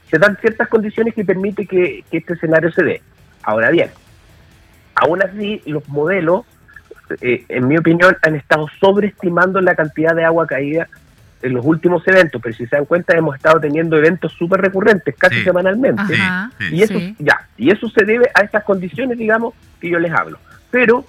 se 0.10 0.18
dan 0.18 0.38
ciertas 0.38 0.68
condiciones 0.68 1.14
que 1.14 1.26
permiten 1.26 1.68
que, 1.68 2.04
este 2.12 2.34
escenario 2.34 2.72
se 2.72 2.84
dé. 2.84 3.02
Ahora 3.44 3.70
bien, 3.70 3.90
aún 4.96 5.22
así, 5.22 5.62
los 5.66 5.88
modelos, 5.90 6.46
eh, 7.22 7.46
en 7.50 7.68
mi 7.68 7.78
opinión, 7.78 8.16
han 8.22 8.36
estado 8.36 8.68
sobreestimando 8.80 9.62
la 9.62 9.76
cantidad 9.76 10.16
de 10.16 10.26
agua 10.26 10.48
caída 10.48 10.88
en 11.42 11.54
los 11.54 11.66
últimos 11.66 12.08
eventos, 12.08 12.42
pero 12.42 12.56
si 12.56 12.66
se 12.66 12.76
dan 12.76 12.86
cuenta 12.86 13.16
hemos 13.16 13.36
estado 13.36 13.60
teniendo 13.60 13.98
eventos 13.98 14.32
súper 14.34 14.62
recurrentes, 14.62 15.16
casi 15.16 15.44
semanalmente. 15.44 16.02
y 16.72 16.82
eso 16.82 17.00
ya, 17.20 17.48
y 17.58 17.72
eso 17.72 17.88
se 17.90 18.04
debe 18.04 18.30
a 18.34 18.42
estas 18.42 18.64
condiciones, 18.64 19.18
digamos, 19.18 19.54
que 19.80 19.90
yo 19.90 20.00
les 20.00 20.12
hablo. 20.12 20.40
Pero, 20.72 21.06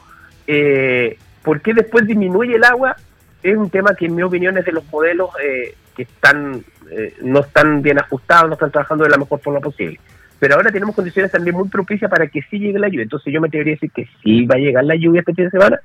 eh, 0.46 1.18
¿por 1.42 1.60
qué 1.60 1.72
después 1.72 2.06
disminuye 2.06 2.56
el 2.56 2.64
agua? 2.64 2.96
Es 3.42 3.56
un 3.56 3.70
tema 3.70 3.94
que 3.94 4.06
en 4.06 4.14
mi 4.14 4.22
opinión 4.22 4.58
es 4.58 4.64
de 4.64 4.72
los 4.72 4.84
modelos 4.90 5.30
eh, 5.42 5.74
que 5.96 6.02
están 6.02 6.64
eh, 6.90 7.16
no 7.22 7.40
están 7.40 7.82
bien 7.82 7.98
ajustados, 7.98 8.48
no 8.48 8.54
están 8.54 8.70
trabajando 8.70 9.04
de 9.04 9.10
la 9.10 9.16
mejor 9.16 9.40
forma 9.40 9.60
posible. 9.60 9.98
Pero 10.38 10.54
ahora 10.54 10.70
tenemos 10.70 10.94
condiciones 10.94 11.32
también 11.32 11.56
muy 11.56 11.68
propicias 11.68 12.10
para 12.10 12.26
que 12.28 12.42
sí 12.42 12.58
llegue 12.58 12.78
la 12.78 12.88
lluvia. 12.88 13.04
Entonces 13.04 13.32
yo 13.32 13.40
me 13.40 13.48
atrevería 13.48 13.72
a 13.72 13.76
decir 13.76 13.90
que 13.90 14.08
sí 14.22 14.44
va 14.44 14.56
a 14.56 14.58
llegar 14.58 14.84
la 14.84 14.94
lluvia 14.94 15.20
este 15.20 15.34
fin 15.34 15.46
de 15.46 15.50
semana, 15.50 15.80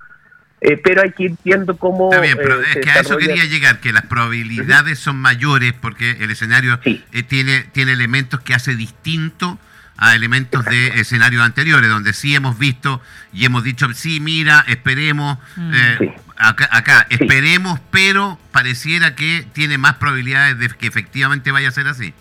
eh, 0.59 0.77
pero 0.77 1.01
hay 1.01 1.11
que 1.11 1.23
ir 1.23 1.35
viendo 1.43 1.77
cómo... 1.77 2.11
Está 2.11 2.21
bien, 2.21 2.37
pero 2.37 2.61
es 2.61 2.75
que 2.75 2.89
a 2.89 2.99
eso 2.99 3.17
quería 3.17 3.45
llegar, 3.45 3.79
que 3.79 3.93
las 3.93 4.05
probabilidades 4.05 4.99
son 4.99 5.15
mayores 5.15 5.73
porque 5.73 6.11
el 6.19 6.29
escenario 6.31 6.79
tiene, 7.27 7.63
tiene 7.71 7.93
elementos 7.93 8.41
que 8.41 8.53
hace 8.53 8.75
distinto 8.75 9.57
a 10.01 10.15
elementos 10.15 10.65
de 10.65 10.87
escenarios 10.99 11.43
anteriores, 11.43 11.87
donde 11.87 12.13
sí 12.13 12.33
hemos 12.33 12.57
visto 12.57 13.01
y 13.31 13.45
hemos 13.45 13.63
dicho, 13.63 13.87
sí, 13.93 14.19
mira, 14.19 14.65
esperemos, 14.67 15.37
mm. 15.55 15.73
eh, 15.75 16.15
acá, 16.37 17.05
esperemos, 17.11 17.79
pero 17.91 18.39
pareciera 18.51 19.13
que 19.13 19.45
tiene 19.53 19.77
más 19.77 19.97
probabilidades 19.97 20.57
de 20.57 20.69
que 20.69 20.87
efectivamente 20.87 21.51
vaya 21.51 21.69
a 21.69 21.71
ser 21.71 21.87
así. 21.87 22.15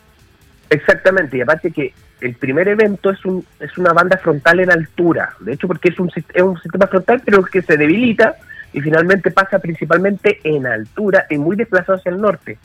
Exactamente, 0.69 1.39
y 1.39 1.41
aparte 1.41 1.71
que 1.71 1.95
el 2.21 2.35
primer 2.35 2.69
evento 2.69 3.11
es, 3.11 3.25
un, 3.25 3.47
es 3.61 3.79
una 3.79 3.95
banda 3.95 4.19
frontal 4.19 4.61
en 4.61 4.71
altura, 4.71 5.31
de 5.41 5.55
hecho 5.55 5.67
porque 5.67 5.89
es 5.89 5.99
un, 5.99 6.13
es 6.15 6.43
un 6.43 6.61
sistema 6.61 6.87
frontal 6.87 7.23
pero 7.25 7.43
que 7.43 7.63
se 7.63 7.79
debilita 7.79 8.35
y 8.75 8.83
finalmente 8.83 9.31
pasa 9.31 9.59
principalmente 9.59 10.39
en 10.45 10.67
altura 10.67 11.25
y 11.31 11.39
muy 11.39 11.57
desplazado 11.57 11.97
hacia 11.97 12.13
el 12.13 12.21
norte. 12.21 12.59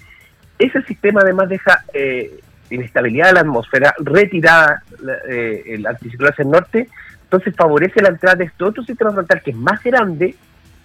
Ese 0.59 0.81
sistema 0.81 1.21
además 1.21 1.47
deja 1.47 1.85
eh, 1.93 2.41
inestabilidad 2.69 3.27
de 3.27 3.33
la 3.33 3.39
atmósfera, 3.41 3.93
retirada 3.99 4.83
eh, 5.29 5.63
el 5.67 5.85
anticiclón 5.85 6.31
hacia 6.31 6.43
el 6.43 6.51
norte, 6.51 6.89
entonces 7.23 7.55
favorece 7.55 8.01
la 8.01 8.09
entrada 8.09 8.35
de 8.35 8.45
este 8.45 8.63
otro 8.63 8.83
sistema 8.83 9.11
frontal 9.11 9.41
que 9.41 9.51
es 9.51 9.57
más 9.57 9.83
grande, 9.83 10.35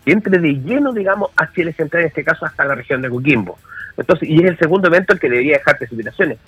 que 0.04 0.12
entre 0.12 0.38
de 0.38 0.54
lleno, 0.54 0.92
digamos, 0.92 1.30
hacia 1.36 1.64
el 1.64 1.74
central, 1.74 2.02
en 2.02 2.08
este 2.08 2.24
caso 2.24 2.46
hasta 2.46 2.64
la 2.64 2.74
región 2.74 3.02
de 3.02 3.10
Coquimbo. 3.10 3.58
Entonces, 3.96 4.28
y 4.28 4.42
es 4.42 4.50
el 4.50 4.58
segundo 4.58 4.88
evento 4.88 5.12
el 5.12 5.20
que 5.20 5.28
debería 5.28 5.58
dejar 5.58 5.78
precipitaciones. 5.78 6.38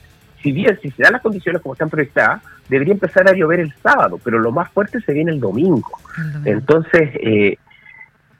Si 0.42 0.50
bien, 0.50 0.78
si 0.82 0.90
se 0.90 1.02
dan 1.02 1.12
las 1.12 1.22
condiciones 1.22 1.62
como 1.62 1.74
están 1.74 1.90
proyectadas, 1.90 2.42
debería 2.68 2.94
empezar 2.94 3.28
a 3.28 3.32
llover 3.32 3.60
el 3.60 3.72
sábado, 3.82 4.18
pero 4.24 4.38
lo 4.38 4.50
más 4.50 4.70
fuerte 4.72 5.00
se 5.00 5.12
viene 5.12 5.30
el 5.30 5.38
domingo. 5.38 5.98
Entonces, 6.44 7.10
eh, 7.14 7.58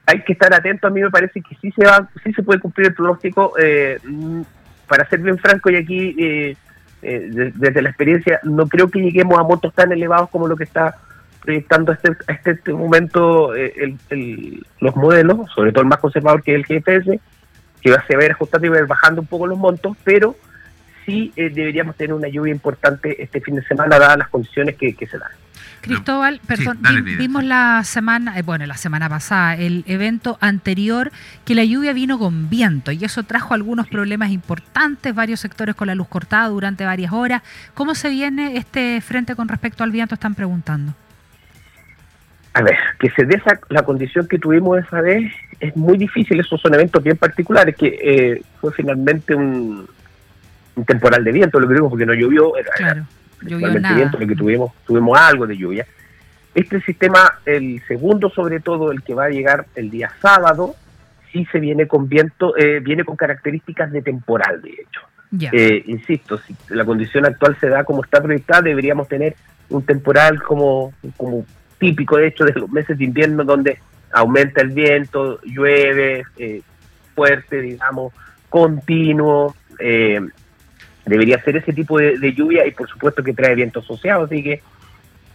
hay 0.07 0.23
que 0.23 0.33
estar 0.33 0.53
atento. 0.53 0.89
A 0.89 0.91
mí 0.91 1.01
me 1.01 1.11
parece 1.11 1.41
que 1.43 1.55
sí 1.61 1.71
se 1.73 1.85
va, 1.85 2.09
sí 2.25 2.33
se 2.33 2.43
puede 2.43 2.59
cumplir 2.59 2.89
el 2.89 2.95
pronóstico. 2.95 3.53
Eh, 3.59 4.01
mm, 4.03 4.43
para 4.93 5.09
ser 5.09 5.21
bien 5.21 5.39
franco, 5.39 5.71
y 5.71 5.77
aquí 5.77 6.15
eh, 6.19 6.57
eh, 7.03 7.53
desde 7.55 7.83
la 7.83 7.89
experiencia, 7.89 8.41
no 8.45 8.67
creo 8.69 8.89
que 8.89 9.01
lleguemos 9.01 9.39
a 9.39 9.43
montos 9.43 9.75
tan 9.75 9.91
elevados 9.93 10.31
como 10.31 10.47
lo 10.47 10.57
que 10.57 10.65
está 10.65 10.97
proyectando 11.41 11.93
este, 11.93 12.13
este, 12.29 12.53
este 12.53 12.73
momento 12.73 13.55
eh, 13.57 13.97
los 14.81 14.97
modelos, 14.97 15.51
sobre 15.53 15.73
todo 15.73 15.83
el 15.83 15.89
más 15.89 15.99
conservador 15.99 16.43
que 16.43 16.53
es 16.53 16.59
el 16.59 16.67
GPS, 16.67 17.21
que 17.81 17.91
va 17.91 17.97
a 17.97 18.17
ver 18.17 18.31
ajustando 18.31 18.67
y 18.67 18.71
va 18.71 18.77
a 18.77 18.81
ir 18.81 18.87
bajando 18.87 19.21
un 19.21 19.27
poco 19.27 19.49
los 19.49 19.59
montos, 19.59 19.97
pero 20.05 20.37
sí 21.05 21.33
eh, 21.35 21.51
deberíamos 21.51 21.97
tener 21.97 22.15
una 22.15 22.29
lluvia 22.29 22.53
importante 22.53 23.21
este 23.21 23.41
fin 23.41 23.57
de 23.57 23.65
semana 23.65 23.99
dadas 23.99 24.19
las 24.19 24.29
condiciones 24.29 24.77
que 24.77 24.95
se 24.95 25.19
dan. 25.19 25.42
Cristóbal, 25.83 26.41
perdón, 26.47 26.79
vimos 27.19 27.43
la 27.43 27.83
semana, 27.83 28.39
eh, 28.39 28.43
bueno, 28.43 28.65
la 28.67 28.77
semana 28.77 29.09
pasada, 29.09 29.57
el 29.57 29.83
evento 29.89 30.39
anterior, 30.41 31.11
que 31.45 31.57
la 31.57 31.65
lluvia 31.65 31.93
vino 31.93 32.21
con 32.21 32.49
viento 32.49 32.93
y 32.93 33.05
eso 33.05 33.25
trajo 33.25 33.53
algunos 33.53 33.89
problemas 33.89 34.31
importantes, 34.31 35.13
varios 35.13 35.41
sectores 35.41 35.75
con 35.75 35.89
la 35.89 35.97
luz 35.97 36.07
cortada 36.07 36.49
durante 36.49 36.85
varias 36.85 37.13
horas. 37.13 37.43
¿Cómo 37.75 37.97
se 37.97 38.11
viene 38.11 38.57
este 38.57 39.01
frente 39.01 39.35
con 39.35 39.49
respecto 39.49 39.83
al 39.83 39.91
viento? 39.91 40.15
Están 40.15 40.37
preguntando. 40.37 40.95
A 42.55 42.63
ver, 42.63 42.77
que 43.01 43.11
se 43.11 43.25
dé 43.25 43.43
la 43.69 43.83
condición 43.83 44.29
que 44.29 44.39
tuvimos 44.39 44.79
esa 44.79 45.01
vez 45.01 45.33
es 45.59 45.77
muy 45.77 45.99
difícil, 45.99 46.39
esos 46.39 46.61
son 46.61 46.75
eventos 46.75 47.03
bien 47.03 47.17
particulares, 47.17 47.75
que 47.75 47.99
eh, 48.01 48.43
fue 48.61 48.73
finalmente 48.73 49.35
un, 49.35 49.89
temporal 50.87 51.25
de 51.25 51.33
viento, 51.33 51.59
lo 51.59 51.67
que 51.67 51.75
vimos, 51.75 51.91
porque 51.91 52.07
no 52.07 52.15
llovió, 52.15 52.57
era, 52.57 52.71
claro 52.77 53.05
viento, 53.43 54.19
que 54.19 54.37
tuvimos, 54.37 54.73
tuvimos 54.87 55.19
algo 55.19 55.47
de 55.47 55.57
lluvia. 55.57 55.87
Este 56.55 56.81
sistema, 56.83 57.41
el 57.47 57.83
segundo 57.89 58.31
sobre 58.31 58.61
todo, 58.61 58.93
el 58.93 59.03
que 59.03 59.15
va 59.15 59.25
a 59.25 59.31
llegar 59.31 59.67
el 59.75 59.91
día 59.91 60.13
sábado, 60.21 60.75
sí 61.33 61.47
se 61.51 61.61
viene 61.61 61.87
con 61.87 62.09
viento, 62.09 62.57
eh, 62.57 62.81
viene 62.81 63.05
con 63.05 63.17
características 63.17 63.91
de 63.91 64.03
temporal, 64.03 64.61
de 64.61 64.71
hecho. 64.71 65.01
Eh, 65.51 65.83
insisto, 65.87 66.37
si 66.37 66.55
la 66.69 66.85
condición 66.85 67.25
actual 67.25 67.57
se 67.59 67.69
da 67.69 67.85
como 67.85 68.05
está 68.05 68.23
proyectada, 68.23 68.61
deberíamos 68.61 69.09
tener 69.09 69.35
un 69.71 69.83
temporal 69.83 70.43
como, 70.43 70.93
como 71.17 71.47
típico, 71.79 72.19
de 72.19 72.27
hecho, 72.27 72.45
de 72.45 72.53
los 72.53 72.71
meses 72.71 72.99
de 72.99 73.05
invierno, 73.05 73.43
donde 73.43 73.79
aumenta 74.13 74.61
el 74.61 74.69
viento, 74.69 75.41
llueve, 75.43 76.25
eh, 76.37 76.61
fuerte, 77.15 77.63
digamos, 77.63 78.13
continuo. 78.51 79.57
Debería 81.05 81.43
ser 81.43 81.57
ese 81.57 81.73
tipo 81.73 81.99
de, 81.99 82.33
lluvia 82.33 82.67
y 82.67 82.71
por 82.71 82.89
supuesto 82.89 83.23
que 83.23 83.33
trae 83.33 83.55
viento 83.55 83.81
asociado, 83.81 84.25
así 84.25 84.43
que, 84.43 84.63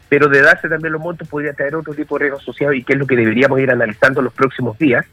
pero 0.08 0.30
de 0.30 0.42
darse 0.42 0.70
también 0.70 0.94
los 0.94 1.02
montos 1.02 1.28
podría 1.28 1.54
traer 1.54 1.76
otro 1.76 1.94
tipo 1.94 2.18
de 2.18 2.26
riesgo 2.26 2.40
asociado 2.40 2.74
y 2.74 2.84
que 2.84 2.94
es 2.94 3.00
lo 3.00 3.06
que 3.06 3.18
deberíamos 3.18 3.60
ir 3.60 3.70
analizando 3.70 4.22
los 4.22 4.34
próximos 4.34 4.78
días, 4.78 5.06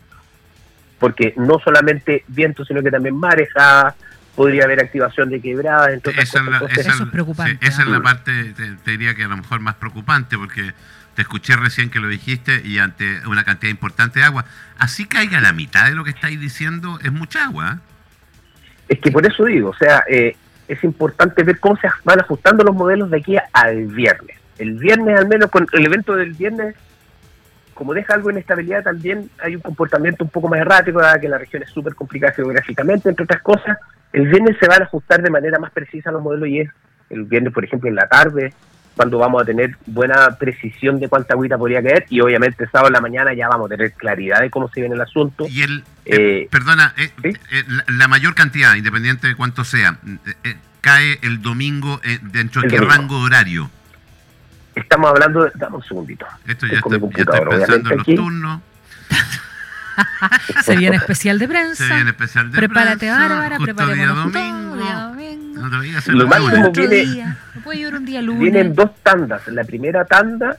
porque 1.00 1.34
no 1.36 1.58
solamente 1.58 2.24
viento, 2.28 2.64
sino 2.64 2.82
que 2.82 2.90
también 2.90 3.16
marejada, 3.16 3.96
podría 4.34 4.64
haber 4.64 4.80
activación 4.80 5.30
de 5.30 5.40
quebradas, 5.40 5.92
entonces 5.92 6.24
esa, 6.24 6.40
es 6.40 6.46
la, 6.46 6.58
es 6.58 7.00
preocupante. 7.10 7.66
esa 7.66 7.82
es 7.82 7.88
la 7.88 8.02
parte, 8.02 8.54
te, 8.84 8.90
diría 8.90 9.14
que 9.14 9.24
a 9.24 9.28
lo 9.28 9.36
mejor 9.36 9.60
más 9.60 9.76
preocupante, 9.76 10.36
porque 10.36 10.72
te 11.14 11.22
escuché 11.22 11.54
recién 11.56 11.90
que 11.90 12.00
lo 12.00 12.08
dijiste 12.08 12.62
y 12.64 12.78
ante 12.78 13.26
una 13.26 13.44
cantidad 13.44 13.70
importante 13.70 14.20
de 14.20 14.24
agua, 14.24 14.44
así 14.78 15.06
caiga 15.06 15.40
la 15.40 15.52
mitad 15.52 15.88
de 15.88 15.94
lo 15.94 16.04
que 16.04 16.10
estáis 16.10 16.40
diciendo, 16.40 16.98
es 17.02 17.12
mucha 17.12 17.44
agua. 17.44 17.78
¿eh? 17.78 17.94
Es 18.88 18.98
que 18.98 19.12
por 19.12 19.24
eso 19.24 19.44
digo, 19.44 19.70
o 19.70 19.76
sea, 19.76 20.02
eh, 20.08 20.36
es 20.68 20.82
importante 20.84 21.42
ver 21.42 21.58
cómo 21.60 21.76
se 21.76 21.88
van 22.04 22.20
ajustando 22.20 22.64
los 22.64 22.74
modelos 22.74 23.10
de 23.10 23.18
aquí 23.18 23.36
al 23.52 23.86
viernes. 23.86 24.38
El 24.58 24.78
viernes, 24.78 25.18
al 25.18 25.28
menos 25.28 25.50
con 25.50 25.66
el 25.72 25.86
evento 25.86 26.14
del 26.14 26.32
viernes, 26.32 26.74
como 27.74 27.92
deja 27.92 28.14
algo 28.14 28.28
de 28.28 28.34
inestabilidad, 28.34 28.84
también 28.84 29.28
hay 29.42 29.56
un 29.56 29.60
comportamiento 29.60 30.24
un 30.24 30.30
poco 30.30 30.48
más 30.48 30.60
errático, 30.60 31.00
dada 31.00 31.18
que 31.18 31.28
la 31.28 31.38
región 31.38 31.62
es 31.62 31.70
súper 31.70 31.94
complicada 31.94 32.32
geográficamente, 32.32 33.08
entre 33.08 33.24
otras 33.24 33.42
cosas. 33.42 33.76
El 34.12 34.28
viernes 34.28 34.56
se 34.60 34.68
van 34.68 34.82
a 34.82 34.84
ajustar 34.84 35.20
de 35.22 35.30
manera 35.30 35.58
más 35.58 35.72
precisa 35.72 36.12
los 36.12 36.22
modelos 36.22 36.48
y 36.48 36.60
es 36.60 36.70
el 37.10 37.24
viernes, 37.24 37.52
por 37.52 37.64
ejemplo, 37.64 37.88
en 37.88 37.96
la 37.96 38.06
tarde, 38.06 38.52
cuando 38.96 39.18
vamos 39.18 39.42
a 39.42 39.44
tener 39.44 39.76
buena 39.86 40.36
precisión 40.38 41.00
de 41.00 41.08
cuánta 41.08 41.34
agüita 41.34 41.58
podría 41.58 41.82
caer 41.82 42.06
y 42.08 42.20
obviamente 42.20 42.66
sábado 42.66 42.88
en 42.88 42.92
la 42.94 43.00
mañana 43.00 43.34
ya 43.34 43.48
vamos 43.48 43.66
a 43.66 43.76
tener 43.76 43.92
claridad 43.92 44.40
de 44.40 44.50
cómo 44.50 44.68
se 44.68 44.80
viene 44.80 44.94
el 44.94 45.00
asunto. 45.00 45.46
Y 45.48 45.62
el, 45.62 45.84
eh, 46.04 46.16
eh, 46.16 46.48
perdona, 46.50 46.94
eh, 46.96 47.34
la, 47.88 48.08
mayor 48.08 48.34
cantidad, 48.34 48.74
independiente 48.74 49.26
de 49.26 49.34
cuánto 49.34 49.64
sea, 49.64 49.98
cae 50.80 51.18
el 51.22 51.42
domingo 51.42 52.00
dentro 52.22 52.62
de 52.62 52.68
qué 52.68 52.78
rango 52.78 53.18
horario. 53.18 53.70
Estamos 54.74 55.10
hablando 55.10 55.44
de, 55.44 55.52
dame 55.54 55.76
un 55.76 55.84
segundito. 55.84 56.26
Esto 56.46 56.66
ya 56.66 56.78
está, 56.78 56.88
pensando 57.48 57.90
en 57.90 57.96
los 57.96 58.06
turnos. 58.06 58.60
se 60.64 60.76
viene 60.76 60.96
especial 60.96 61.38
de 61.38 61.48
prensa. 61.48 61.86
Se 61.86 61.94
viene 61.94 62.10
especial 62.10 62.50
de 62.50 62.58
Prepárate, 62.58 62.98
prensa. 62.98 63.18
Bárbara, 63.18 63.58
prepárate 63.58 63.94
día 63.94 64.08
domingo. 64.08 64.76
Día 64.76 64.94
Lo 66.08 66.26
máximo 66.26 66.70
viene, 66.72 67.96
un 67.96 68.04
día 68.04 68.22
lunes. 68.22 68.40
Vienen 68.40 68.74
dos 68.74 68.90
tandas. 69.02 69.46
La 69.48 69.64
primera 69.64 70.04
tanda 70.04 70.56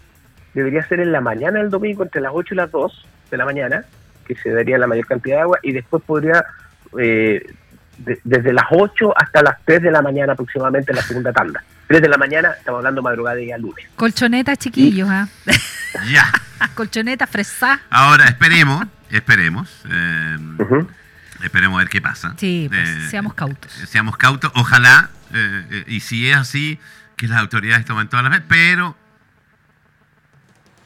debería 0.53 0.87
ser 0.87 0.99
en 0.99 1.11
la 1.11 1.21
mañana 1.21 1.59
del 1.59 1.69
domingo, 1.69 2.03
entre 2.03 2.21
las 2.21 2.31
8 2.33 2.53
y 2.53 2.57
las 2.57 2.71
2 2.71 3.05
de 3.31 3.37
la 3.37 3.45
mañana, 3.45 3.85
que 4.25 4.35
se 4.35 4.49
daría 4.49 4.77
la 4.77 4.87
mayor 4.87 5.05
cantidad 5.05 5.37
de 5.37 5.41
agua, 5.41 5.59
y 5.61 5.71
después 5.73 6.01
podría, 6.03 6.43
eh, 6.97 7.45
desde 7.97 8.53
las 8.53 8.65
8 8.71 9.13
hasta 9.15 9.43
las 9.43 9.57
3 9.65 9.83
de 9.83 9.91
la 9.91 10.01
mañana 10.01 10.33
aproximadamente, 10.33 10.93
la 10.93 11.01
segunda 11.01 11.31
tanda. 11.33 11.63
3 11.87 12.01
de 12.01 12.09
la 12.09 12.17
mañana, 12.17 12.51
estamos 12.57 12.79
hablando 12.79 13.01
madrugada 13.01 13.39
y 13.39 13.45
día 13.45 13.57
lunes. 13.57 13.85
Colchoneta, 13.95 14.55
chiquillos, 14.55 15.09
¿ah? 15.09 15.27
Ya. 16.11 16.25
Colchoneta, 16.73 17.27
fresa. 17.27 17.81
Ahora, 17.89 18.25
esperemos, 18.25 18.85
esperemos. 19.11 19.83
Eh, 19.89 20.37
Esperemos 21.45 21.77
a 21.77 21.79
ver 21.79 21.89
qué 21.89 22.01
pasa. 22.01 22.33
Sí, 22.37 22.67
pues, 22.69 22.89
eh, 22.89 23.09
seamos 23.09 23.33
cautos. 23.33 23.71
Seamos 23.71 24.17
cautos, 24.17 24.51
ojalá, 24.55 25.09
y 25.87 25.99
si 25.99 26.29
es 26.29 26.37
así, 26.37 26.79
que 27.15 27.27
las 27.27 27.39
autoridades 27.39 27.85
tomen 27.85 28.07
todas 28.07 28.23
las 28.23 28.31
veces, 28.31 28.45
pero 28.47 28.95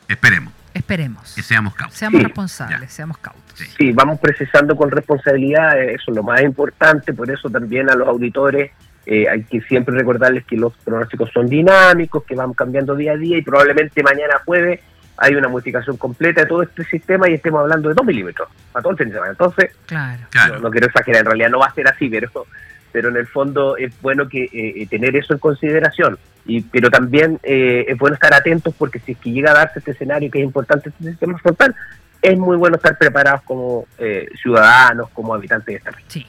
esperemos. 0.07 0.53
Esperemos. 0.73 1.33
Que 1.33 1.41
seamos 1.41 1.73
cautos. 1.75 1.97
Seamos 1.97 2.23
responsables, 2.23 2.91
seamos 2.91 3.17
cautos. 3.17 3.59
Sí. 3.77 3.91
vamos 3.91 4.19
precisando 4.19 4.75
con 4.75 4.91
responsabilidad, 4.91 5.77
eh, 5.81 5.95
eso 5.95 6.11
es 6.11 6.15
lo 6.15 6.23
más 6.23 6.41
importante, 6.41 7.13
por 7.13 7.29
eso 7.29 7.49
también 7.49 7.89
a 7.89 7.95
los 7.95 8.07
auditores 8.07 8.71
eh, 9.05 9.27
hay 9.27 9.43
que 9.43 9.61
siempre 9.61 9.95
recordarles 9.97 10.45
que 10.45 10.55
los 10.55 10.73
pronósticos 10.77 11.31
son 11.33 11.47
dinámicos, 11.47 12.23
que 12.23 12.35
van 12.35 12.53
cambiando 12.53 12.95
día 12.95 13.13
a 13.13 13.17
día 13.17 13.37
y 13.37 13.41
probablemente 13.41 14.03
mañana 14.03 14.41
jueves 14.45 14.79
hay 15.19 15.35
una 15.35 15.47
modificación 15.47 15.97
completa 15.97 16.41
de 16.41 16.47
todo 16.47 16.63
este 16.63 16.83
sistema 16.85 17.29
y 17.29 17.33
estemos 17.33 17.61
hablando 17.61 17.89
de 17.89 17.95
2 17.95 18.05
milímetros 18.05 18.49
para 18.71 18.83
todo 18.83 18.91
el 18.93 18.97
fin 18.97 19.07
de 19.07 19.13
semana. 19.13 19.31
Entonces, 19.31 19.75
claro. 19.85 20.59
No, 20.61 20.69
quiero 20.71 20.87
exagerar, 20.87 21.21
en 21.21 21.25
realidad 21.25 21.49
no 21.49 21.59
va 21.59 21.67
a 21.67 21.73
ser 21.73 21.87
así, 21.87 22.09
pero 22.09 22.45
pero 22.91 23.09
en 23.09 23.17
el 23.17 23.27
fondo 23.27 23.77
es 23.77 23.93
bueno 24.01 24.27
que 24.27 24.45
eh, 24.45 24.49
eh, 24.51 24.87
tener 24.87 25.15
eso 25.15 25.33
en 25.33 25.39
consideración. 25.39 26.17
Y, 26.45 26.61
pero 26.61 26.89
también 26.89 27.39
eh, 27.43 27.85
es 27.87 27.97
bueno 27.97 28.15
estar 28.15 28.33
atentos 28.33 28.73
porque 28.75 28.99
si 28.99 29.11
es 29.11 29.17
que 29.19 29.31
llega 29.31 29.51
a 29.51 29.55
darse 29.55 29.79
este 29.79 29.91
escenario 29.91 30.31
que 30.31 30.39
es 30.39 30.45
importante 30.45 30.89
este 30.89 31.03
sistema 31.03 31.37
frontal, 31.37 31.75
es 32.21 32.37
muy 32.37 32.57
bueno 32.57 32.77
estar 32.77 32.97
preparados 32.97 33.43
como 33.43 33.85
ciudadanos, 34.41 35.09
como 35.11 35.33
habitantes 35.33 35.67
de 35.67 35.75
esta 35.75 35.91
región. 35.91 36.09
Sí, 36.09 36.27